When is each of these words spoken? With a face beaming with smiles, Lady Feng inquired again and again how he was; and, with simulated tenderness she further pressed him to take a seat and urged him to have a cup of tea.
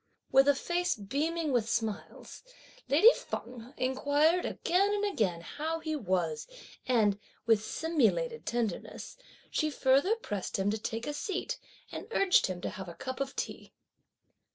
With 0.31 0.47
a 0.47 0.55
face 0.55 0.95
beaming 0.95 1.51
with 1.51 1.69
smiles, 1.69 2.41
Lady 2.89 3.13
Feng 3.13 3.71
inquired 3.77 4.45
again 4.47 4.91
and 4.95 5.05
again 5.05 5.41
how 5.41 5.79
he 5.79 5.95
was; 5.95 6.47
and, 6.87 7.19
with 7.45 7.63
simulated 7.63 8.47
tenderness 8.47 9.15
she 9.51 9.69
further 9.69 10.15
pressed 10.15 10.57
him 10.57 10.71
to 10.71 10.79
take 10.79 11.05
a 11.05 11.13
seat 11.13 11.59
and 11.91 12.07
urged 12.09 12.47
him 12.47 12.61
to 12.61 12.69
have 12.71 12.89
a 12.89 12.95
cup 12.95 13.19
of 13.19 13.35
tea. 13.35 13.73